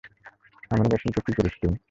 [0.71, 1.75] আমার মেশিনকে কী করেছ তুমি?